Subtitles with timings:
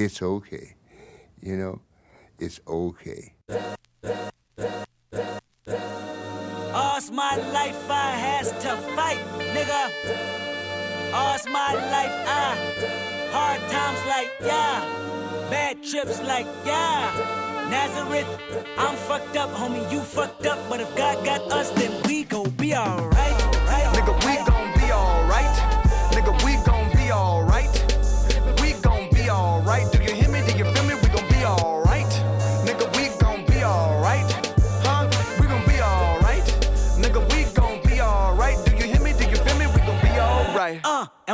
[0.00, 0.76] it's okay.
[1.40, 1.80] You know,
[2.38, 3.34] it's okay.
[6.74, 9.20] All's my life I has to fight,
[9.54, 9.82] nigga.
[11.12, 12.80] All's my life I
[13.32, 14.80] hard times like yeah,
[15.50, 17.36] bad trips like yeah.
[17.70, 18.26] Nazareth,
[18.76, 19.92] I'm fucked up, homie.
[19.92, 21.70] You fucked up, but if God got us,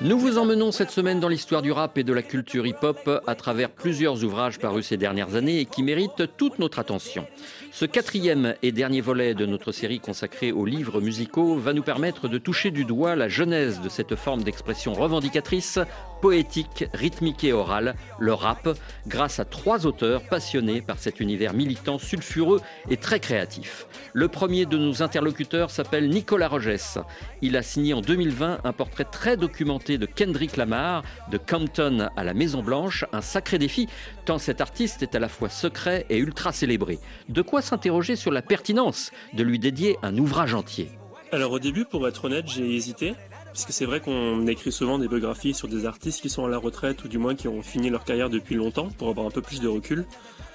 [0.00, 3.34] Nous vous emmenons cette semaine dans l'histoire du rap et de la culture hip-hop à
[3.36, 7.26] travers plusieurs ouvrages parus ces dernières années et qui méritent toute notre attention.
[7.70, 12.26] Ce quatrième et dernier volet de notre série consacrée aux livres musicaux va nous permettre
[12.26, 15.78] de toucher du doigt la genèse de cette forme d'expression revendicatrice,
[16.20, 18.68] poétique, rythmique et orale, le rap,
[19.06, 23.86] grâce à trois auteurs passionnés par cet univers militant, sulfureux et très créatif.
[24.12, 26.98] Le premier de nos interlocuteurs s'appelle Nicolas Rogès.
[27.42, 32.24] Il a signé en 2020 un portrait très documenté de Kendrick Lamar, de Compton à
[32.24, 33.88] la Maison Blanche, un sacré défi,
[34.24, 36.98] tant cet artiste est à la fois secret et ultra célébré.
[37.28, 40.90] De quoi s'interroger sur la pertinence de lui dédier un ouvrage entier?
[41.30, 43.14] Alors au début, pour être honnête, j'ai hésité.
[43.52, 46.48] Parce que c'est vrai qu'on écrit souvent des biographies sur des artistes qui sont à
[46.48, 49.30] la retraite ou du moins qui ont fini leur carrière depuis longtemps pour avoir un
[49.30, 50.04] peu plus de recul.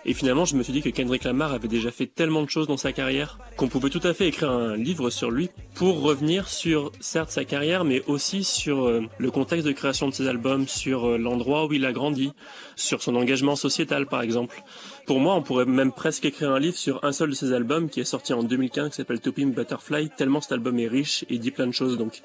[0.05, 2.67] Et finalement, je me suis dit que Kendrick Lamar avait déjà fait tellement de choses
[2.67, 6.49] dans sa carrière qu'on pouvait tout à fait écrire un livre sur lui pour revenir
[6.49, 10.67] sur, certes, sa carrière, mais aussi sur euh, le contexte de création de ses albums,
[10.67, 12.33] sur euh, l'endroit où il a grandi,
[12.75, 14.61] sur son engagement sociétal, par exemple.
[15.05, 17.89] Pour moi, on pourrait même presque écrire un livre sur un seul de ses albums
[17.89, 21.23] qui est sorti en 2015, qui s'appelle To Pimp Butterfly, tellement cet album est riche
[21.29, 21.97] et dit plein de choses.
[21.97, 22.21] Donc,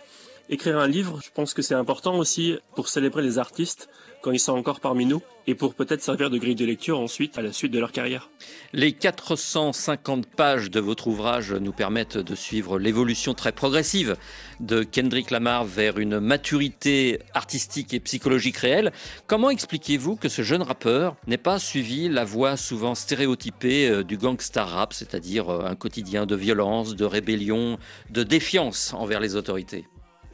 [0.48, 3.88] écrire un livre, je pense que c'est important aussi pour célébrer les artistes
[4.22, 7.38] quand ils sont encore parmi nous et pour peut-être servir de grille de lecture ensuite
[7.38, 8.30] à la suite de leur carrière.
[8.72, 14.16] Les 450 pages de votre ouvrage nous permettent de suivre l'évolution très progressive
[14.60, 18.92] de Kendrick Lamar vers une maturité artistique et psychologique réelle.
[19.26, 24.18] Comment expliquez-vous que ce jeune rappeur n'ait pas suivi la voie souvent stéréotypée euh, du
[24.18, 27.78] gangsta rap, c'est-à-dire euh, un quotidien de violence, de rébellion,
[28.10, 29.86] de défiance envers les autorités?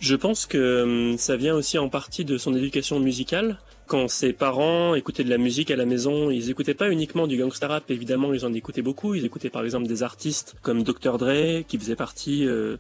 [0.05, 3.59] Je pense que hum, ça vient aussi en partie de son éducation musicale.
[3.87, 7.39] Quand ses parents écoutaient de la musique à la maison, ils écoutaient pas uniquement du
[7.39, 9.15] gangsta rap, évidemment, ils en écoutaient beaucoup.
[9.15, 11.17] Ils écoutaient par exemple des artistes comme Dr.
[11.17, 12.77] Dre, qui faisait partie euh,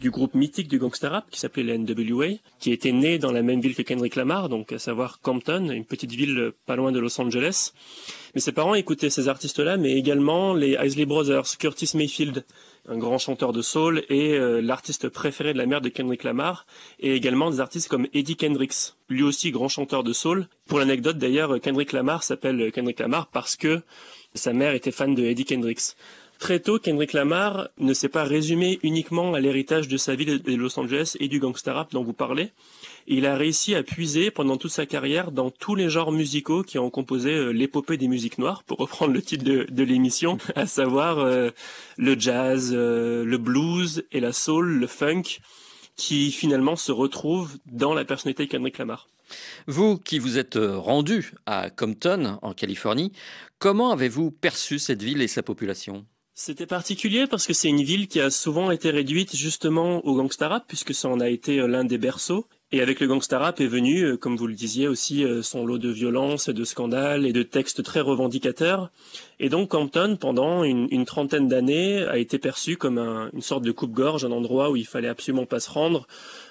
[0.00, 3.42] du groupe mythique du gangsta rap, qui s'appelait la NWA, qui était né dans la
[3.42, 7.00] même ville que Kendrick Lamar, donc à savoir Compton, une petite ville pas loin de
[7.00, 7.72] Los Angeles.
[8.34, 12.44] Mais ses parents écoutaient ces artistes-là, mais également les Isley Brothers, Curtis Mayfield,
[12.88, 16.66] un grand chanteur de soul et euh, l'artiste préféré de la mère de Kendrick Lamar,
[17.00, 20.48] et également des artistes comme Eddie Kendricks, lui aussi grand chanteur de soul.
[20.66, 23.82] Pour l'anecdote d'ailleurs, Kendrick Lamar s'appelle Kendrick Lamar parce que
[24.34, 25.94] sa mère était fan de Eddie Kendricks.
[26.38, 30.54] Très tôt, Kendrick Lamar ne s'est pas résumé uniquement à l'héritage de sa ville de
[30.54, 32.52] Los Angeles et du gangsta rap dont vous parlez.
[33.10, 36.78] Il a réussi à puiser pendant toute sa carrière dans tous les genres musicaux qui
[36.78, 41.18] ont composé euh, l'épopée des musiques noires, pour reprendre le titre de, l'émission, à savoir
[41.18, 41.48] euh,
[41.96, 45.40] le jazz, euh, le blues et la soul, le funk,
[45.96, 49.08] qui finalement se retrouvent dans la personnalité de Kendrick Lamar.
[49.66, 53.12] Vous qui vous êtes rendu à Compton, en Californie,
[53.58, 56.04] comment avez-vous perçu cette ville et sa population?
[56.34, 60.48] C'était particulier parce que c'est une ville qui a souvent été réduite justement au gangsta
[60.48, 63.66] rap puisque ça en a été l'un des berceaux Et avec le gangsta rap est
[63.66, 67.32] venu, euh, comme vous le disiez aussi, euh, son lot de violence, de scandales et
[67.32, 68.90] de textes très revendicateurs.
[69.40, 73.72] Et donc Compton, pendant une, trentaine d'années, a été perçu comme un- une sorte de
[73.72, 76.06] coupe-gorge, un endroit où il fallait absolument pas se rendre.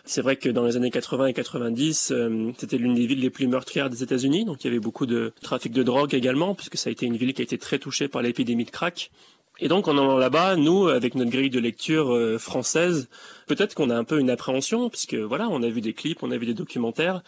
[0.05, 3.29] C'est vrai que dans les années 80 et 90, euh, c'était l'une des villes les
[3.29, 6.77] plus meurtrières des États-Unis, donc il y avait beaucoup de trafic de drogue également, puisque
[6.77, 9.11] ça a été une ville qui a été très touchée par l'épidémie de crack.
[9.59, 13.09] Et donc en allant là-bas, nous, avec notre grille de lecture euh, française,
[13.47, 16.29] peut-être qu'on a un peu une appréhension, puisque voilà, on a vu des clips, on
[16.29, 17.23] a vu des documentaires,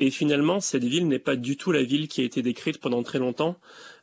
[0.00, 3.02] et finalement, cette ville n'est pas du tout la ville qui a été décrite pendant
[3.02, 3.56] très longtemps.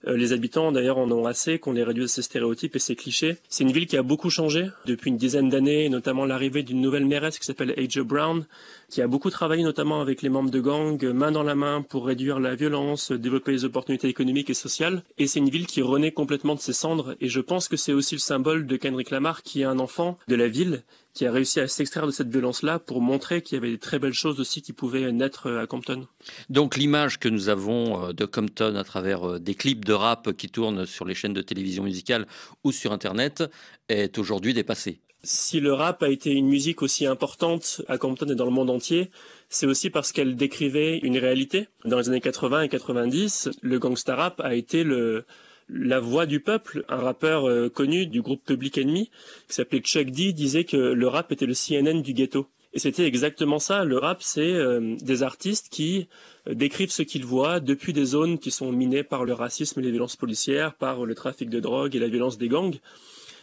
[0.07, 2.95] Euh, les habitants, d'ailleurs, en ont assez qu'on les réduise à ces stéréotypes et ces
[2.95, 3.37] clichés.
[3.49, 7.05] C'est une ville qui a beaucoup changé depuis une dizaine d'années, notamment l'arrivée d'une nouvelle
[7.05, 8.45] mairesse qui s'appelle Aja Brown,
[8.89, 12.05] qui a beaucoup travaillé notamment avec les membres de gangs, main dans la main, pour
[12.05, 15.03] réduire la violence, développer les opportunités économiques et sociales.
[15.17, 17.15] Et c'est une ville qui renaît complètement de ses cendres.
[17.21, 20.17] Et je pense que c'est aussi le symbole de Kendrick Lamar, qui est un enfant
[20.27, 23.57] de la ville, qui a réussi à s'extraire de cette violence-là pour montrer qu'il y
[23.57, 26.07] avait des très belles choses aussi qui pouvaient naître euh, à Compton.
[26.49, 30.31] Donc l'image que nous avons euh, de Compton à travers euh, des clips de rap
[30.33, 32.27] qui tournent sur les chaînes de télévision musicale
[32.63, 33.43] ou sur Internet
[33.89, 34.99] est aujourd'hui dépassée.
[35.23, 38.71] Si le rap a été une musique aussi importante à Compton et dans le monde
[38.71, 39.11] entier,
[39.49, 41.67] c'est aussi parce qu'elle décrivait une réalité.
[41.85, 45.25] Dans les années 80 et 90, le gangsta rap a été le,
[45.71, 46.83] la voix du peuple.
[46.89, 49.09] Un rappeur euh, connu du groupe Public Enemy,
[49.47, 52.47] qui s'appelait Chuck D, disait que le rap était le CNN du ghetto.
[52.73, 53.83] Et c'était exactement ça.
[53.83, 56.07] Le rap, c'est euh, des artistes qui
[56.47, 59.83] euh, décrivent ce qu'ils voient depuis des zones qui sont minées par le racisme et
[59.83, 62.79] les violences policières, par le trafic de drogue et la violence des gangs.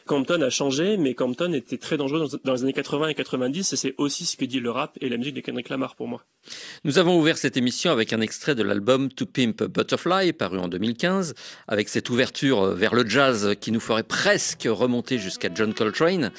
[0.09, 3.77] Compton a changé, mais Compton était très dangereux dans, les années 80 et 90, et
[3.77, 6.25] c'est aussi ce que dit le rap et la musique de Kendrick Lamar pour moi.
[6.83, 10.67] Nous avons ouvert cette émission avec un extrait de l'album To Pimp Butterfly, paru en
[10.67, 11.35] 2015,
[11.69, 16.33] avec cette ouverture vers le jazz qui nous ferait presque remonter jusqu'à John Coltrane.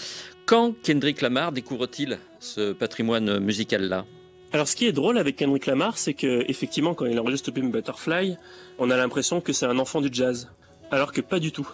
[0.45, 4.05] Quand Kendrick Lamar découvre-t-il ce patrimoine musical-là?
[4.51, 7.61] Alors, ce qui est drôle avec Kendrick Lamar, c'est que effectivement, quand il enregistre To
[7.61, 8.35] Pimp Butterfly,
[8.79, 10.49] on a l'impression que c'est un enfant du jazz,
[10.91, 11.67] alors que pas du tout.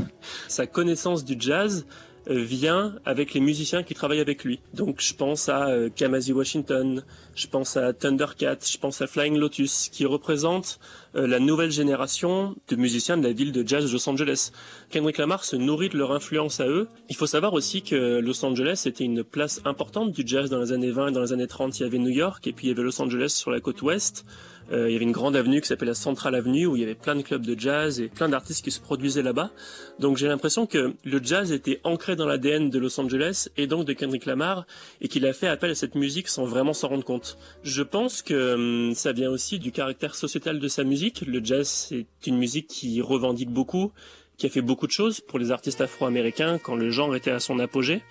[0.48, 1.86] Sa connaissance du jazz
[2.30, 4.60] euh, vient avec les musiciens qui travaillent avec lui.
[4.74, 7.02] Donc je pense à euh, Kamasi Washington,
[7.34, 10.78] je pense à Thundercat, je pense à Flying Lotus, qui représentent
[11.16, 14.52] euh, la nouvelle génération de musiciens de la ville de jazz de Los Angeles.
[14.90, 16.86] Kendrick Lamar se nourrit de leur influence à eux.
[17.08, 20.70] Il faut savoir aussi que Los Angeles était une place importante du jazz dans les
[20.70, 21.80] années 20 et dans les années 30.
[21.80, 23.82] Il y avait New York et puis il y avait Los Angeles sur la côte
[23.82, 24.24] ouest.
[24.72, 26.82] Euh, il y avait une grande avenue qui s'appelait la Central Avenue où il y
[26.82, 29.50] avait plein de clubs de jazz et plein d'artistes qui se produisaient là-bas.
[29.98, 33.84] Donc j'ai l'impression que le jazz était ancré dans l'ADN de Los Angeles et donc
[33.84, 34.66] de Kendrick Lamar
[35.00, 37.38] et qu'il a fait appel à cette musique sans vraiment s'en rendre compte.
[37.62, 41.22] Je pense que hum, ça vient aussi du caractère sociétal de sa musique.
[41.26, 43.92] Le jazz c'est une musique qui revendique beaucoup,
[44.38, 47.40] qui a fait beaucoup de choses pour les artistes afro-américains quand le genre était à
[47.40, 48.02] son apogée.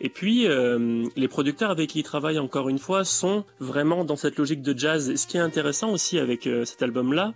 [0.00, 4.16] Et puis, euh, les producteurs avec qui il travaille, encore une fois, sont vraiment dans
[4.16, 5.14] cette logique de jazz.
[5.14, 7.32] Ce qui est intéressant aussi avec euh, cet album-là,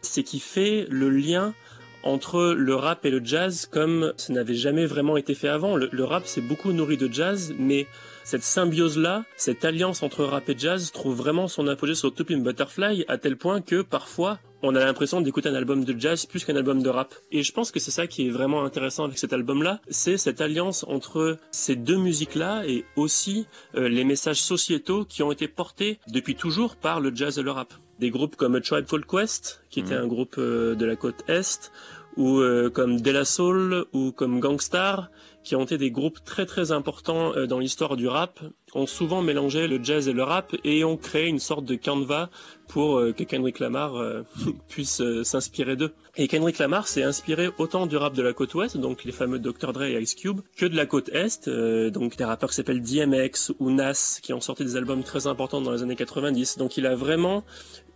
[0.00, 1.54] c'est qu'il fait le lien
[2.02, 5.76] entre le rap et le jazz comme ça n'avait jamais vraiment été fait avant.
[5.76, 7.86] Le, le rap s'est beaucoup nourri de jazz, mais
[8.24, 12.38] cette symbiose-là, cette alliance entre rap et jazz trouve vraiment son apogée sur Top in
[12.38, 16.44] Butterfly à tel point que parfois on a l'impression d'écouter un album de jazz plus
[16.44, 17.14] qu'un album de rap.
[17.32, 20.40] Et je pense que c'est ça qui est vraiment intéressant avec cet album-là, c'est cette
[20.40, 25.98] alliance entre ces deux musiques-là et aussi euh, les messages sociétaux qui ont été portés
[26.08, 27.74] depuis toujours par le jazz et le rap.
[27.98, 31.72] Des groupes comme Tribe Called Quest, qui était un groupe euh, de la côte Est,
[32.16, 35.10] ou euh, comme De La Soul, ou comme Gangstar,
[35.44, 38.40] qui ont été des groupes très très importants euh, dans l'histoire du rap,
[38.74, 42.28] ont souvent mélangé le jazz et le rap et ont créé une sorte de canevas
[42.68, 44.22] pour euh, que Kendrick Lamar euh,
[44.68, 45.92] puisse s'inspirer d'eux.
[46.16, 49.38] Et Kendrick Lamar s'est inspiré autant du rap de la côte ouest, donc les fameux
[49.38, 49.72] Dr.
[49.72, 51.48] Dre et Ice Cube, que de la côte est,
[51.90, 55.60] donc des rappeurs qui s'appellent DMX ou Nas, qui ont sorti des albums très importants
[55.60, 56.58] dans les années 90.
[56.58, 57.44] Donc il a vraiment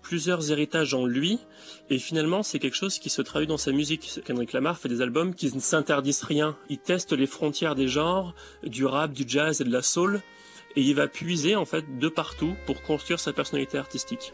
[0.07, 1.41] plusieurs héritages en lui
[1.91, 4.21] et finalement c'est quelque chose qui se traduit dans sa musique.
[4.25, 6.57] Kendrick Lamar fait des albums qui ne s'interdisent rien.
[6.71, 8.33] Il teste les frontières des genres,
[8.63, 10.23] du rap, du jazz et de la soul
[10.77, 14.33] et il va puiser en fait de partout pour construire sa personnalité artistique.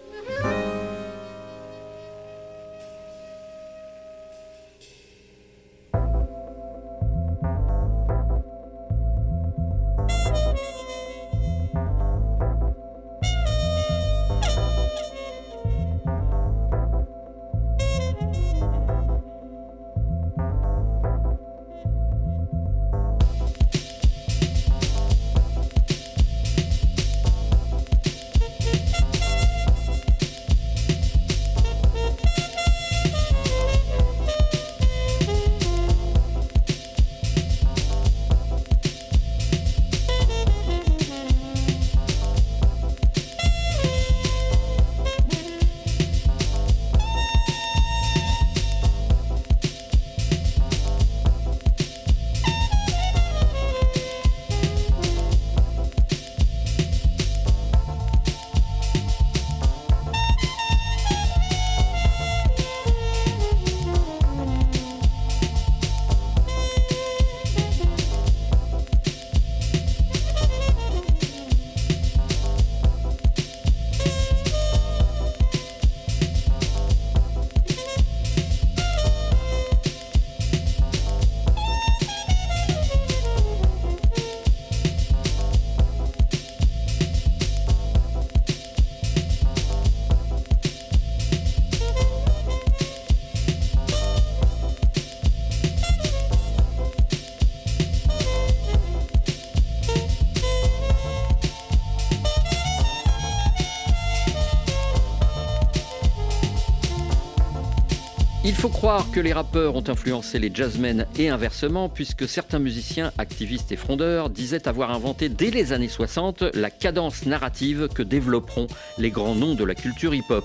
[108.51, 113.71] Faut croire que les rappeurs ont influencé les jazzmen et inversement, puisque certains musiciens, activistes
[113.71, 118.67] et frondeurs disaient avoir inventé dès les années 60 la cadence narrative que développeront
[118.99, 120.45] les grands noms de la culture hip-hop.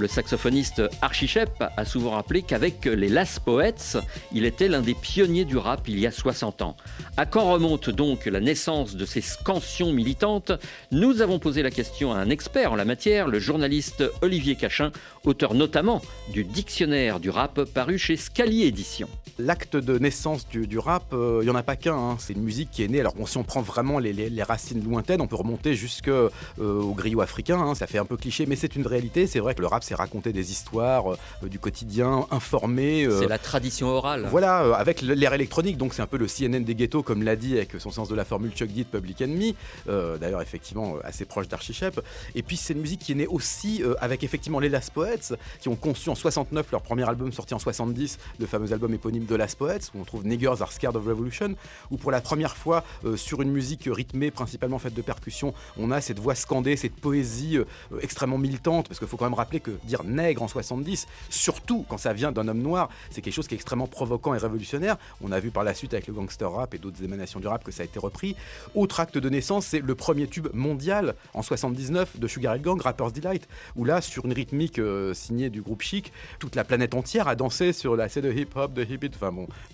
[0.00, 3.98] Le saxophoniste Archie Shepp a souvent rappelé qu'avec les Last Poets,
[4.32, 6.74] il était l'un des pionniers du rap il y a 60 ans.
[7.18, 10.52] À quand remonte donc la naissance de ces scansions militantes?
[10.90, 14.90] Nous avons posé la question à un expert en la matière, le journaliste Olivier Cachin,
[15.24, 16.00] auteur notamment
[16.32, 19.10] du Dictionnaire du rap paru chez Scali Édition.
[19.40, 21.96] L'acte de naissance du, rap, il euh, n'y en a pas qu'un.
[21.96, 22.16] Hein.
[22.18, 23.00] C'est une musique qui est née.
[23.00, 27.20] Alors, si on prend vraiment les, racines lointaines, on peut remonter jusqu'au euh, au griot
[27.20, 27.58] africain.
[27.58, 27.74] Hein.
[27.74, 29.26] Ça fait un peu cliché, mais c'est une réalité.
[29.26, 33.08] C'est vrai que le rap, c'est raconter des histoires euh, du quotidien, informer.
[33.18, 34.26] c'est la tradition orale.
[34.30, 35.78] Voilà, avec l'ère électronique.
[35.78, 38.14] Donc, c'est un peu le CNN des ghettos, comme l'a dit avec son sens de
[38.14, 39.54] la formule Chuck D de Public Enemy.
[39.86, 42.00] D'ailleurs, effectivement, assez proche d'Archichep.
[42.34, 45.68] Et puis, c'est une musique qui est née aussi avec effectivement les Last Poets, qui
[45.68, 49.36] ont conçu en 69 leur premier album sorti en 70, le fameux album éponyme de
[49.36, 51.54] Last Poets, où on trouve Niggers Are Scared of Revolution,
[51.90, 55.90] où pour la première fois, euh, sur une musique rythmée, principalement faite de percussions, on
[55.90, 57.64] a cette voix scandée, cette poésie euh,
[58.00, 61.98] extrêmement militante, parce qu'il faut quand même rappeler que dire nègre en 70, surtout quand
[61.98, 64.96] ça vient d'un homme noir, c'est quelque chose qui est extrêmement provoquant et révolutionnaire.
[65.22, 67.62] On a vu par la suite avec le gangster rap et d'autres émanations du rap
[67.62, 68.34] que ça a été repris.
[68.74, 72.80] Autre acte de naissance, c'est le premier tube mondial en 79 de Sugar Hill Gang,
[72.80, 76.94] Rapper's Delight, où là, sur une rythmique euh, signée du groupe Chic, toute la planète
[76.94, 79.19] entière a dansé sur la scène de hip-hop, de hip-hop,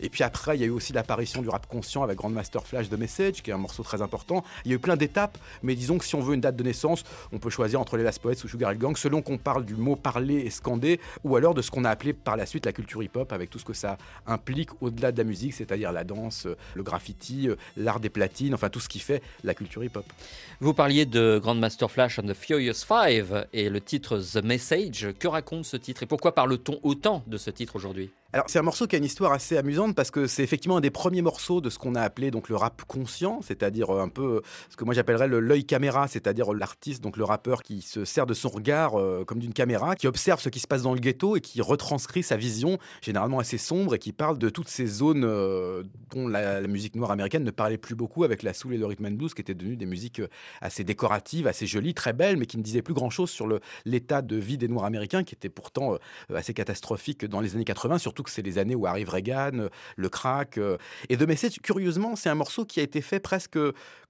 [0.01, 2.89] Et puis après, il y a eu aussi l'apparition du rap conscient avec Grandmaster Flash
[2.89, 4.45] de Message, qui est un morceau très important.
[4.65, 6.63] Il y a eu plein d'étapes, mais disons que si on veut une date de
[6.63, 9.65] naissance, on peut choisir entre les Last Poets ou Sugar Hill Gang, selon qu'on parle
[9.65, 12.67] du mot parler et scandé, ou alors de ce qu'on a appelé par la suite
[12.67, 16.05] la culture hip-hop, avec tout ce que ça implique au-delà de la musique, c'est-à-dire la
[16.05, 20.07] danse, le graffiti, l'art des platines, enfin tout ce qui fait la culture hip-hop.
[20.61, 25.09] Vous parliez de Grandmaster Flash and the Furious Five et le titre The Message.
[25.19, 28.11] Que raconte ce titre et pourquoi parle-t-on autant de ce titre aujourd'hui?
[28.37, 30.83] Alors c'est un morceau qui a une histoire assez amusante parce que c'est effectivement un
[30.83, 34.11] des premiers morceaux de ce qu'on a appelé donc le rap conscient, c'est-à-dire euh, un
[34.11, 38.05] peu ce que moi j'appellerais le l'œil caméra, c'est-à-dire l'artiste donc le rappeur qui se
[38.05, 40.93] sert de son regard euh, comme d'une caméra, qui observe ce qui se passe dans
[40.93, 44.69] le ghetto et qui retranscrit sa vision généralement assez sombre et qui parle de toutes
[44.69, 48.75] ces zones euh, dont la, musique noire américaine ne parlait plus beaucoup avec la soul
[48.75, 50.21] et le rhythm and blues qui étaient devenues des musiques
[50.61, 53.49] assez décoratives, assez jolies, très belles, mais qui ne disaient plus grand-chose sur
[53.87, 55.97] l'état de vie des noirs américains qui était pourtant
[56.35, 60.09] assez catastrophique dans les années 80, surtout c'est les années où arrive Reagan, euh, le
[60.09, 60.59] crack.
[60.59, 60.77] Euh,
[61.09, 63.59] et de Message, curieusement, c'est un morceau qui a été fait presque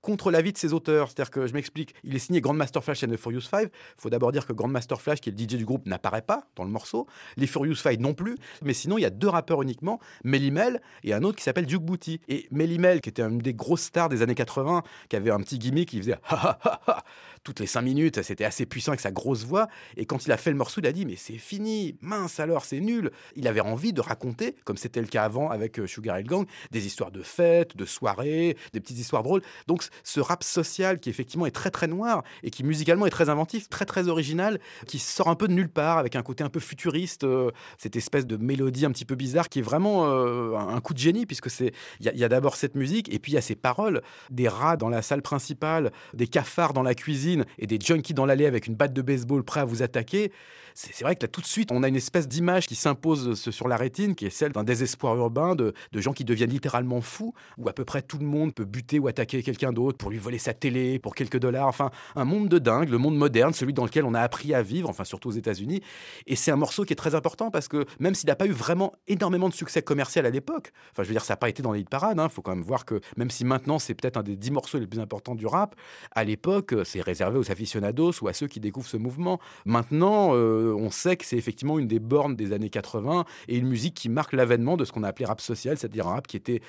[0.03, 1.09] contre l'avis de ses auteurs.
[1.09, 3.69] C'est-à-dire que je m'explique, il est signé Grandmaster Flash and the Furious Five.
[3.73, 6.47] Il faut d'abord dire que Grandmaster Flash, qui est le DJ du groupe, n'apparaît pas
[6.55, 7.07] dans le morceau.
[7.37, 8.37] Les Furious Five non plus.
[8.63, 11.67] Mais sinon, il y a deux rappeurs uniquement, Melly Mel et un autre qui s'appelle
[11.67, 12.21] Duke Booty.
[12.29, 15.41] Et Melly Mel, qui était une des grosses stars des années 80, qui avait un
[15.41, 17.05] petit gimmick, qui faisait ha ha ha
[17.47, 19.69] toutes les cinq minutes, c'était assez puissant avec sa grosse voix.
[19.97, 22.65] Et quand il a fait le morceau, il a dit Mais c'est fini, mince alors,
[22.65, 23.13] c'est nul.
[23.37, 26.45] Il avait envie de raconter, comme c'était le cas avant avec euh, Sugar Hill Gang,
[26.73, 29.43] des histoires de fêtes, de soirées, des petites histoires drôles.
[29.69, 33.29] Donc ce rap social qui effectivement est très très noir et qui musicalement est très
[33.29, 36.49] inventif, très très original, qui sort un peu de nulle part avec un côté un
[36.49, 40.57] peu futuriste, euh, cette espèce de mélodie un petit peu bizarre qui est vraiment euh,
[40.57, 43.33] un coup de génie puisque c'est il y a, a d'abord cette musique et puis
[43.33, 46.97] il y a ces paroles, des rats dans la salle principale, des cafards dans la
[46.97, 50.33] cuisine et des junkies dans l'allée avec une batte de baseball prêts à vous attaquer,
[50.77, 53.67] c'est vrai que là tout de suite on a une espèce d'image qui s'impose sur
[53.67, 57.69] la rétine, qui est celle d'un désespoir urbain, de, gens qui deviennent littéralement fous, où
[57.69, 60.39] à peu près tout le monde peut buter ou attaquer quelqu'un d'autre pour lui voler
[60.39, 63.85] sa télé, pour quelques dollars, enfin un monde de dingue, le monde moderne, celui dans
[63.85, 65.81] lequel on a appris à vivre, enfin surtout aux États-Unis.
[66.27, 68.53] Et c'est un morceau qui est très important parce que même s'il n'a pas eu
[68.53, 71.63] vraiment énormément de succès commercial à l'époque, enfin je veux dire ça n'a pas été
[71.63, 73.95] dans les hit parades, il hein, faut quand même voir que même si maintenant c'est
[73.95, 75.75] peut-être un des dix morceaux les plus importants du rap,
[76.15, 79.41] à l'époque c'est réservé aux aficionados ou à ceux qui découvrent ce mouvement.
[79.65, 83.67] Maintenant, euh, on sait que c'est effectivement une des bornes des années 80 et une
[83.67, 86.37] musique qui marque l'avènement de ce qu'on a appelé rap social, c'est-à-dire un rap qui
[86.37, 86.61] était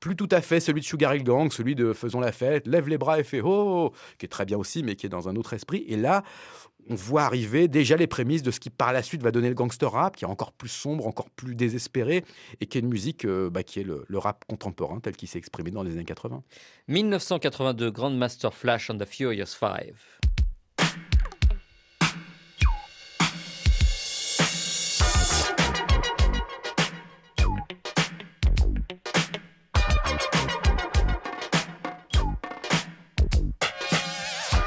[0.00, 2.88] plus tout à fait celui de Sugar Hill Gang, celui de Faisons la fête, lève
[2.88, 5.36] les bras et fais oh, qui est très bien aussi, mais qui est dans un
[5.36, 5.84] autre esprit.
[5.88, 6.22] Et là,
[6.88, 9.54] on voit arriver déjà les prémices de ce qui par la suite va donner le
[9.54, 12.24] gangster rap, qui est encore plus sombre, encore plus désespéré,
[12.60, 15.28] et qui est une musique euh, bah, qui est le, le, rap contemporain tel qu'il
[15.28, 16.42] s'est exprimé dans les années 80.
[16.88, 19.96] 1982, Grandmaster Flash and the Furious Five.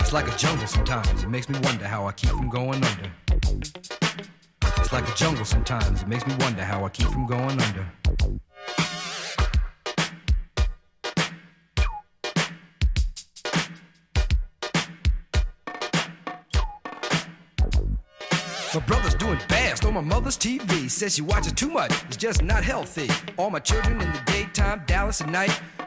[0.10, 1.22] It's like a jungle sometimes.
[1.22, 3.12] It makes me wonder how I keep from going under.
[4.78, 6.02] It's like a jungle sometimes.
[6.02, 7.86] It makes me wonder how I keep from going under.
[18.74, 20.90] My brother's doing bad, on my mother's TV.
[20.90, 23.12] Says she watches too much, it's just not healthy.
[23.38, 25.62] All my children in the daytime, Dallas at night.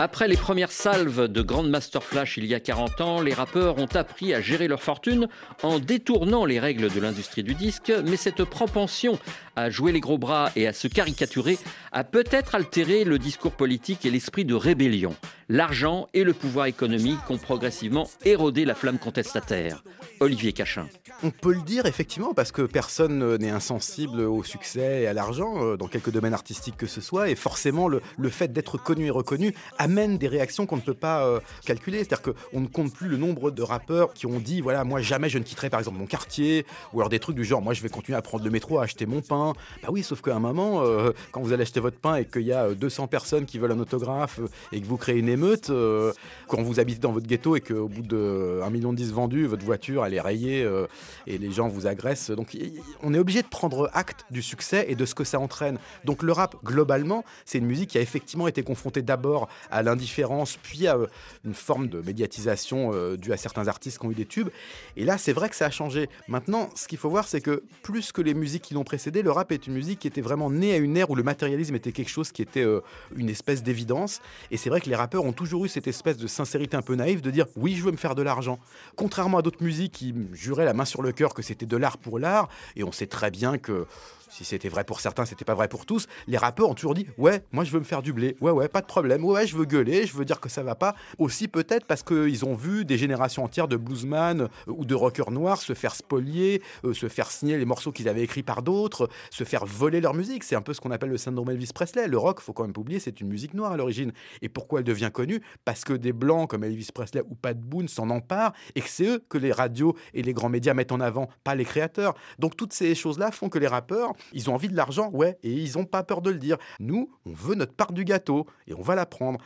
[0.00, 3.88] Après les premières salves de Grandmaster Flash il y a 40 ans, les rappeurs ont
[3.94, 5.28] appris à gérer leur fortune
[5.62, 9.20] en détournant les règles de l'industrie du disque, mais cette propension
[9.54, 11.58] à jouer les gros bras et à se caricaturer
[11.92, 15.14] a peut-être altéré le discours politique et l'esprit de rébellion.
[15.48, 19.84] L'argent et le pouvoir économique ont progressivement érodé la flamme contestataire.
[20.18, 20.88] Olivier Cachin.
[21.22, 25.62] On peut le dire effectivement parce que personne n'est insensible au succès et à l'argent
[25.62, 29.10] euh, dans quelque domaine artistique que ce soit et forcément le fait d'être connu et
[29.10, 31.98] reconnu amène des réactions qu'on ne peut pas euh, calculer.
[31.98, 35.28] C'est-à-dire qu'on ne compte plus le nombre de rappeurs qui ont dit voilà moi jamais
[35.28, 37.82] je ne quitterai par exemple mon quartier ou alors des trucs du genre moi je
[37.82, 39.52] vais continuer à prendre le métro à acheter mon pain.
[39.82, 42.42] Bah oui sauf qu'à un moment euh, quand vous allez acheter votre pain et qu'il
[42.42, 45.28] y a euh, 200 personnes qui veulent un autographe euh, et que vous créez une
[45.28, 46.12] émeute euh,
[46.48, 49.64] quand vous habitez dans votre ghetto et qu'au bout 1 million de 10 vendus votre
[49.64, 50.86] voiture elle est rayée euh,
[51.26, 52.56] et les gens vous agressent donc
[53.02, 55.78] on est obligé de prendre acte du succès et de ce que ça entraîne.
[56.04, 60.56] Donc le rap globalement c'est une musique qui a effectivement été confrontée d'abord à l'indifférence
[60.62, 61.06] puis à euh,
[61.44, 64.48] une forme de médiatisation euh, due à certains artistes qui ont eu des tubes.
[64.96, 66.08] Et là c'est vrai que ça a changé.
[66.28, 69.32] Maintenant ce qu'il faut voir c'est que plus que les musiques qui l'ont précédé le
[69.32, 71.92] rap est une musique qui était vraiment née à une ère où le matérialisme était
[71.92, 72.80] quelque chose qui était euh,
[73.16, 74.20] une espèce d'évidence.
[74.52, 76.94] Et c'est vrai que les rappeurs ont toujours eu cette espèce de sincérité un peu
[76.94, 78.60] naïve de dire oui je veux me faire de l'argent.
[78.94, 81.98] Contrairement à d'autres musiques qui juraient la main sur le cœur que c'était de l'art
[81.98, 83.86] pour l'art et on sait très bien que
[84.34, 86.08] si c'était vrai pour certains, c'était pas vrai pour tous.
[86.26, 88.36] Les rappeurs ont toujours dit Ouais, moi je veux me faire du blé.
[88.40, 89.24] Ouais, ouais, pas de problème.
[89.24, 90.96] Ouais, je veux gueuler, je veux dire que ça va pas.
[91.18, 95.30] Aussi peut-être parce qu'ils ont vu des générations entières de bluesman euh, ou de rockers
[95.30, 99.08] noirs se faire spolier, euh, se faire signer les morceaux qu'ils avaient écrits par d'autres,
[99.30, 100.42] se faire voler leur musique.
[100.42, 102.08] C'est un peu ce qu'on appelle le syndrome Elvis Presley.
[102.08, 104.12] Le rock, faut quand même oublier, c'est une musique noire à l'origine.
[104.42, 105.42] Et pourquoi elle devient connue?
[105.64, 109.06] Parce que des blancs comme Elvis Presley ou Pat Boone s'en emparent et que c'est
[109.06, 112.14] eux que les radios et les grands médias mettent en avant, pas les créateurs.
[112.40, 115.52] Donc toutes ces choses-là font que les rappeurs, ils ont envie de l'argent, ouais, et
[115.52, 116.56] ils ont pas peur de le dire.
[116.80, 119.38] Nous, on veut notre part du gâteau et on va la prendre.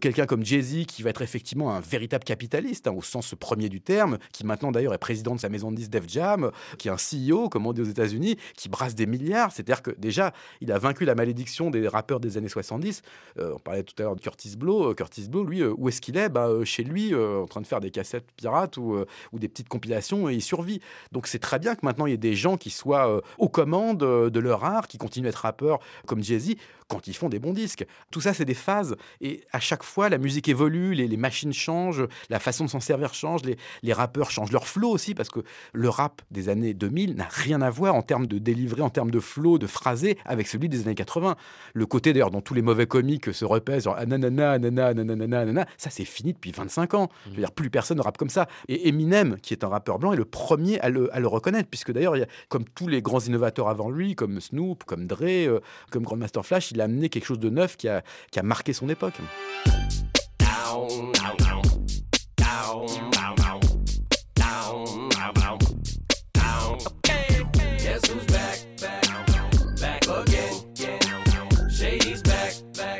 [0.00, 3.80] Quelqu'un comme Jay-Z, qui va être effectivement un véritable capitaliste, hein, au sens premier du
[3.80, 6.90] terme, qui maintenant d'ailleurs est président de sa maison de disques Def Jam, qui est
[6.90, 9.52] un CEO, comme on dit aux États-Unis, qui brasse des milliards.
[9.52, 13.02] C'est-à-dire que déjà, il a vaincu la malédiction des rappeurs des années 70.
[13.38, 14.90] Euh, on parlait tout à l'heure de Curtis Blow.
[14.90, 17.66] Euh, Curtis Blow, lui, euh, où est-ce qu'il est, bah, Chez lui, en train de
[17.66, 20.80] faire des cassettes pirates ou, des petites compilations, et il survit.
[21.12, 23.98] Donc c'est très bien que maintenant il y ait des gens qui soient aux commandes
[23.98, 26.54] de leur art, qui continuent à être rappeurs comme Jay-Z,
[26.88, 27.86] quand ils font des bons disques.
[28.10, 28.96] Tout ça, c'est des phases.
[29.20, 33.14] Et à chaque la musique évolue, les, les machines changent, la façon de s'en servir
[33.14, 35.40] change, les, les rappeurs changent leur flow aussi, parce que
[35.72, 39.10] le rap des années 2000 n'a rien à voir en termes de délivré, en termes
[39.10, 41.36] de flow, de phrasé, avec celui des années 80.
[41.74, 45.90] Le côté d'ailleurs dont tous les mauvais comiques se repèsent, genre nanana, nanana, nanana, ça
[45.90, 47.08] c'est fini depuis 25 ans.
[47.26, 48.48] Je veux dire, plus personne ne rappe comme ça.
[48.68, 51.68] Et Eminem, qui est un rappeur blanc, est le premier à le, à le reconnaître,
[51.68, 52.14] puisque d'ailleurs,
[52.48, 56.70] comme tous les grands innovateurs avant lui, comme Snoop, comme Dre, euh, comme Grandmaster Flash,
[56.70, 59.20] il a amené quelque chose de neuf qui a, qui a marqué son époque.
[60.38, 61.62] Down, down, down,
[62.36, 63.40] down, down,
[64.34, 65.58] down, down,
[66.34, 66.78] down.
[67.78, 70.54] Guess who's back, back, again.
[71.70, 72.98] Shady's back, back.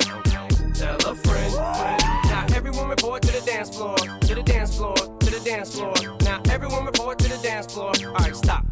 [0.73, 1.53] Tell a friend.
[1.55, 5.93] Now everyone report to the dance floor, to the dance floor, to the dance floor.
[6.21, 7.93] Now everyone report to the dance floor.
[8.05, 8.65] All right, stop.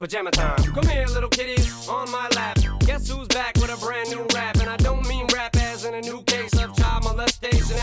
[0.00, 0.58] Pajama time.
[0.74, 2.58] Come here, little kitties, on my lap.
[2.80, 4.56] Guess who's back with a brand new rap?
[4.56, 6.20] And I don't mean rap as in a new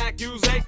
[0.09, 0.65] accusation.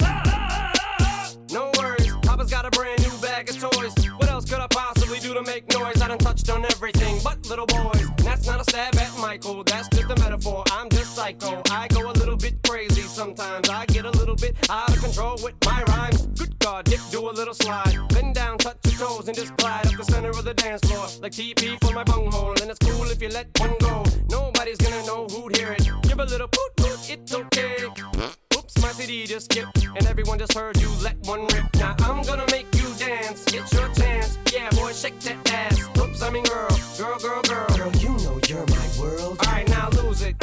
[1.52, 3.94] No worries, Papa's got a brand new bag of toys.
[4.18, 6.02] What else could I possibly do to make noise?
[6.02, 8.02] I done touched on everything but little boys.
[8.02, 10.64] And that's not a stab at Michael, that's just a metaphor.
[10.72, 11.62] I'm just psycho.
[11.70, 13.70] I go a little bit crazy sometimes.
[13.70, 16.28] I get a little bit out of control with my rhymes.
[16.28, 17.98] Good God, dip, do a little slide.
[18.10, 21.08] Bend down, touch your toes, and just glide up the center of the dance floor.
[21.22, 22.52] Like TP for my bunghole.
[22.62, 24.04] And it's cool if you let one go.
[24.30, 25.90] Nobody's gonna know who'd hear it.
[26.04, 28.41] Give a little poot poot, it's okay
[28.82, 31.66] my CD just skip, and everyone just heard you let one rip.
[31.76, 34.38] Now I'm gonna make you dance, get your chance.
[34.52, 35.80] Yeah, boy, shake that ass.
[35.98, 37.68] Oops, I mean girl, girl, girl, girl.
[37.78, 39.38] Girl, you know you're my world.
[39.46, 40.36] All right, now lose it,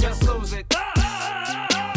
[0.00, 0.66] just lose it.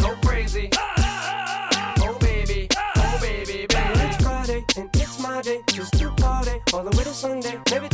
[0.01, 0.69] Go crazy.
[0.73, 3.99] Oh baby, oh baby, baby.
[4.05, 7.57] It's Friday and it's my day, just to party all the way to Sunday.
[7.71, 7.87] Maybe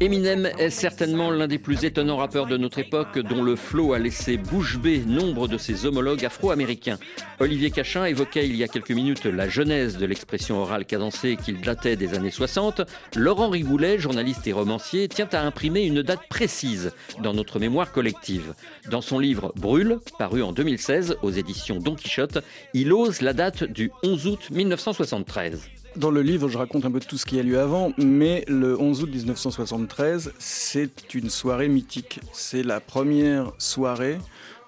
[0.00, 3.98] Eminem est certainement l'un des plus étonnants rappeurs de notre époque, dont le flow a
[3.98, 6.98] laissé bouche bée nombre de ses homologues afro-américains.
[7.38, 11.60] Olivier Cachin évoquait il y a quelques minutes la genèse de l'expression orale cadencée qu'il
[11.60, 12.82] datait des années 60.
[13.14, 18.54] Laurent Rigoulet, journaliste et romancier, tient à imprimer une date précise dans notre mémoire collective.
[18.90, 22.38] Dans son livre Brûle, paru en 2016 aux éditions Don Quichotte,
[22.72, 25.83] il ose la date du 11 août 1973.
[25.96, 28.76] Dans le livre, je raconte un peu tout ce qui a lieu avant, mais le
[28.80, 32.18] 11 août 1973, c'est une soirée mythique.
[32.32, 34.18] C'est la première soirée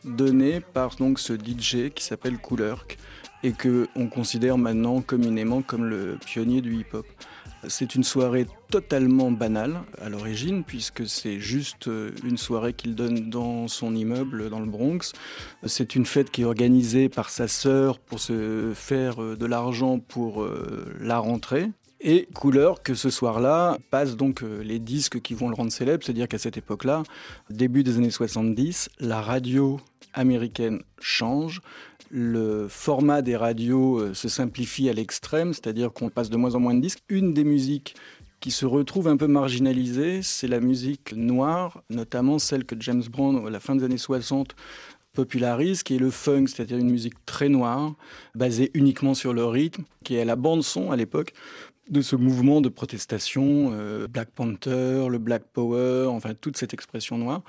[0.04, 2.96] donnée par donc ce DJ qui s'appelle Coolurk
[3.42, 7.06] et que on considère maintenant communément comme le pionnier du hip-hop.
[7.68, 13.30] C'est une soirée totalement banale à l'origine, puisque c'est juste euh, une soirée qu'il donne
[13.30, 15.12] dans son immeuble dans le Bronx.
[15.64, 19.98] C'est une fête qui est organisée par sa sœur pour se faire euh, de l'argent
[19.98, 21.70] pour euh, la rentrée.
[22.00, 26.04] Et Couleur, que ce soir-là, passe donc euh, les disques qui vont le rendre célèbre,
[26.04, 27.02] c'est-à-dire qu'à cette époque-là,
[27.48, 29.80] début des années 70, la radio
[30.12, 31.60] américaine change,
[32.10, 36.60] le format des radios euh, se simplifie à l'extrême, c'est-à-dire qu'on passe de moins en
[36.60, 37.02] moins de disques.
[37.08, 37.94] Une des musiques
[38.40, 43.46] qui se retrouve un peu marginalisée, c'est la musique noire, notamment celle que James Brown,
[43.46, 44.54] à la fin des années 60,
[45.14, 47.94] popularise, qui est le funk, c'est-à-dire une musique très noire,
[48.34, 51.32] basée uniquement sur le rythme, qui est la bande-son à l'époque
[51.88, 57.18] de ce mouvement de protestation, euh, Black Panther, le Black Power, enfin toute cette expression
[57.18, 57.42] noire.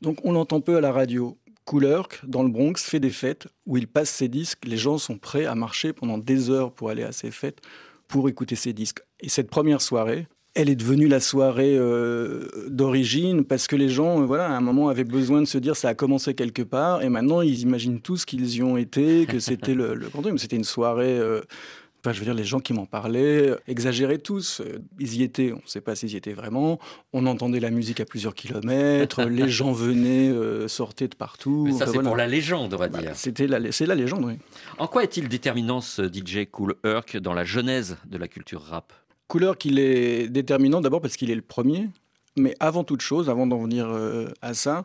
[0.00, 1.36] Donc on l'entend peu à la radio.
[1.64, 4.66] Coolurk, dans le Bronx, fait des fêtes où il passe ses disques.
[4.66, 7.60] Les gens sont prêts à marcher pendant des heures pour aller à ces fêtes,
[8.06, 9.00] pour écouter ses disques.
[9.20, 14.20] Et cette première soirée, elle est devenue la soirée euh, d'origine parce que les gens,
[14.20, 17.02] euh, voilà, à un moment avaient besoin de se dire ça a commencé quelque part
[17.02, 20.64] et maintenant ils imaginent tous qu'ils y ont été, que c'était le, le C'était une
[20.64, 21.18] soirée.
[22.04, 24.60] Enfin, je veux dire, les gens qui m'en parlaient euh, exagéraient tous.
[24.60, 26.78] Euh, Ils y étaient, on ne sait pas s'ils y étaient vraiment.
[27.14, 29.22] On entendait la musique à plusieurs kilomètres.
[29.28, 31.62] les gens venaient, euh, sortaient de partout.
[31.64, 32.08] Mais ça, Enfin, c'est voilà.
[32.10, 33.16] pour la légende, on va Voilà, dire.
[33.16, 34.34] C'était la, c'est la légende, oui.
[34.76, 38.92] En quoi est-il déterminant ce DJ Cool Herc dans la genèse de la culture rap?
[39.26, 41.88] Couleur qu'il est déterminant d'abord parce qu'il est le premier,
[42.36, 44.84] mais avant toute chose, avant d'en venir euh, à ça,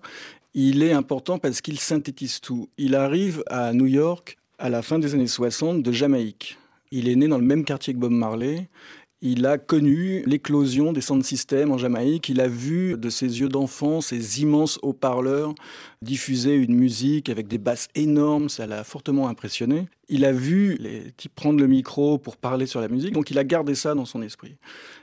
[0.53, 2.69] il est important parce qu'il synthétise tout.
[2.77, 6.57] Il arrive à New York à la fin des années 60 de Jamaïque.
[6.91, 8.67] Il est né dans le même quartier que Bob Marley.
[9.21, 12.29] Il a connu l'éclosion des sound systems en Jamaïque.
[12.29, 15.53] Il a vu de ses yeux d'enfant ces immenses haut-parleurs
[16.01, 18.47] diffuser une musique avec des basses énormes.
[18.47, 19.89] Ça l'a fortement impressionné.
[20.07, 23.11] Il a vu les types prendre le micro pour parler sur la musique.
[23.11, 24.55] Donc il a gardé ça dans son esprit.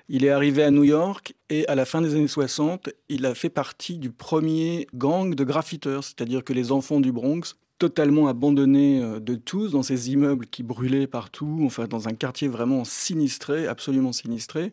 [0.09, 3.35] Il est arrivé à New York et à la fin des années 60, il a
[3.35, 9.03] fait partie du premier gang de graffiteurs, c'est-à-dire que les enfants du Bronx totalement abandonnés
[9.03, 13.67] euh, de tous dans ces immeubles qui brûlaient partout, enfin dans un quartier vraiment sinistré,
[13.67, 14.73] absolument sinistré,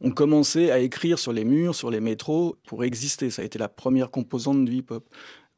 [0.00, 3.30] ont commencé à écrire sur les murs, sur les métros pour exister.
[3.30, 5.04] Ça a été la première composante du hip-hop.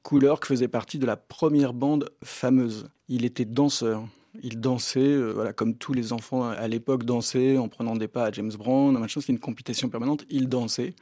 [0.02, 2.88] Coolurk faisait partie de la première bande fameuse.
[3.08, 4.06] Il était danseur.
[4.42, 8.26] Il dansait, euh, voilà, comme tous les enfants à l'époque dansaient en prenant des pas
[8.26, 10.24] à James Brown, machin, c'était une compétition permanente.
[10.28, 10.94] Il dansait,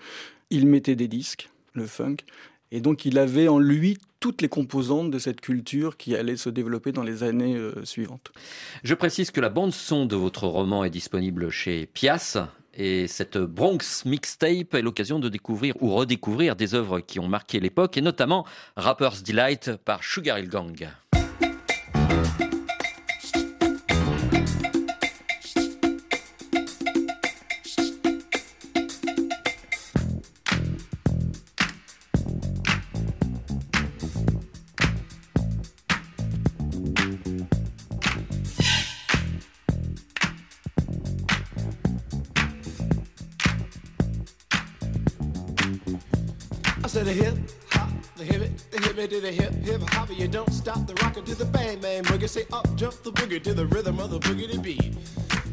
[0.51, 2.17] il mettait des disques, le funk,
[2.75, 6.51] et donc il avait en lui toutes les composantes de cette culture qui allait se
[6.51, 8.33] développer dans les années euh, suivantes.
[8.83, 12.49] Je précise que la bande-son de votre roman est disponible chez Pias.
[12.77, 17.61] Et cette Bronx mixtape est l'occasion de découvrir ou redécouvrir des œuvres qui ont marqué
[17.61, 18.45] l'époque, et notamment
[18.77, 20.89] Rapper's Delight par Sugar Hill Gang.
[49.45, 50.11] Hip hip hip hop.
[50.19, 52.29] You don't stop the rocker to the bang bang boogie.
[52.29, 54.97] Say up jump the boogie to the rhythm of the boogie to beat.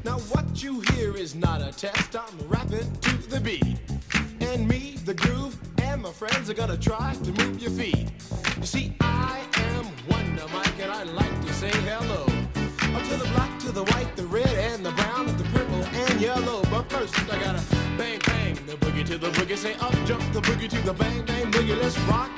[0.05, 2.15] Now what you hear is not a test.
[2.15, 3.77] I'm rapping to the beat,
[4.39, 8.09] and me, the groove, and my friends are gonna try to move your feet.
[8.57, 12.23] You see, I am Wonder Mike, and I like to say hello.
[12.95, 15.83] Up to the black, to the white, the red, and the brown, and the purple,
[15.83, 16.61] and yellow.
[16.71, 17.63] But first, I gotta
[17.97, 19.57] bang, bang, the boogie to the boogie.
[19.57, 21.77] Say up, jump the boogie to the bang, bang, boogie.
[21.77, 22.31] Let's rock.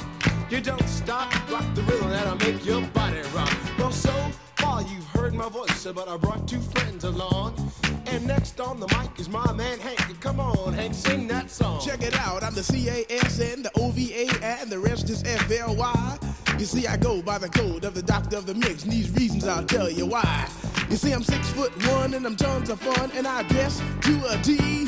[0.53, 3.51] You don't stop, rock the rhythm that'll make your body rock.
[3.79, 4.11] Well, so
[4.57, 7.71] far you've heard my voice, but I brought two friends along.
[8.05, 10.21] And next on the mic is my man Hank.
[10.21, 11.81] Come on, Hank, sing that song.
[11.83, 16.19] Check it out, I'm the C-A-S-N, the O-V-A, and the rest is F-L-Y.
[16.59, 19.09] You see, I go by the code of the doctor of the mix, and these
[19.09, 20.47] reasons I'll tell you why.
[20.87, 24.21] You see, I'm six foot one and I'm tons of fun, and I dress to
[24.29, 24.82] a T.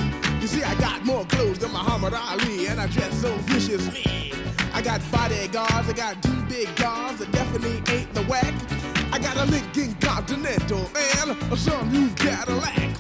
[0.46, 4.32] You see, I got more clothes than Muhammad Ali, and I dress so viciously.
[4.76, 8.54] I got bodyguards, I got two big guns that definitely ain't the whack.
[9.12, 10.82] I got a Lincoln Continental
[11.22, 12.96] and a sunroof Cadillac.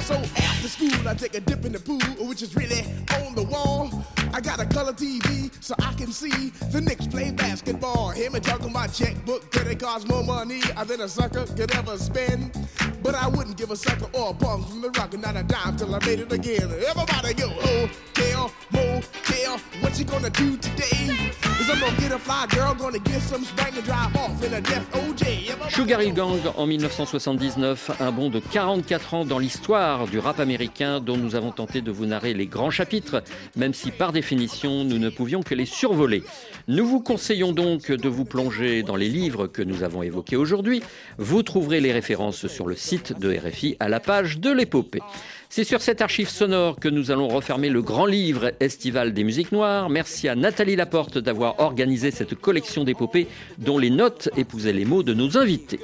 [0.00, 2.82] So after school, I take a dip in the pool, which is really
[3.16, 4.04] on the wall.
[4.34, 8.10] I got a color TV so I can see the Knicks play basketball.
[8.10, 11.96] Hear me talking my checkbook, credit it cost more money than a sucker could ever
[11.96, 12.54] spend?
[13.02, 15.42] But I wouldn't give a sucker or a bum from the rock and not a
[15.42, 16.70] dime till I made it again.
[16.88, 21.30] Everybody go, hotel, motel, what you gonna do today?
[21.60, 24.52] Is I'm gonna get a fly girl, gonna get some spring and drive off in
[24.52, 25.48] a death OJ.
[25.48, 30.38] Everybody Sugar Hill Gang en 1979, un bond de 44 ans dans l'histoire du rap
[30.38, 33.22] américain dont nous avons tenté de vous narrer les grands chapitres,
[33.56, 36.22] même si par définition nous ne pouvions que les survoler.
[36.68, 40.82] Nous vous conseillons donc de vous plonger dans les livres que nous avons évoqués aujourd'hui.
[41.18, 45.00] Vous trouverez les références sur le site de RFI à la page de l'épopée.
[45.48, 49.52] C'est sur cette archive sonore que nous allons refermer le grand livre estival des musiques
[49.52, 49.88] noires.
[49.90, 53.26] Merci à Nathalie Laporte d'avoir organisé cette collection d'épopées
[53.58, 55.80] dont les notes épousaient les mots de nos invités.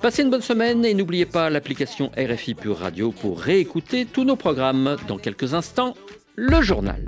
[0.00, 4.36] Passez une bonne semaine et n'oubliez pas l'application RFI Pure Radio pour réécouter tous nos
[4.36, 4.96] programmes.
[5.08, 5.94] Dans quelques instants,
[6.36, 7.02] le journal.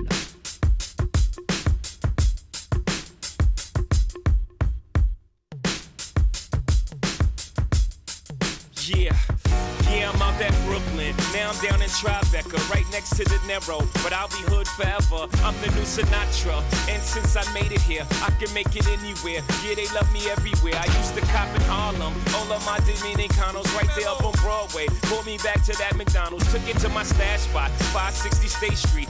[11.89, 13.81] In Tribeca, right next to the Narrow.
[14.03, 15.27] But I'll be hood forever.
[15.43, 16.61] I'm the new Sinatra.
[16.89, 19.41] And since I made it here, I can make it anywhere.
[19.63, 20.75] Yeah, they love me everywhere.
[20.77, 22.13] I used to cop in Harlem.
[22.35, 24.87] All of my Dominicanos right there up on Broadway.
[25.09, 26.51] Pulled me back to that McDonald's.
[26.51, 29.09] Took it to my stash spot, 560 State Street.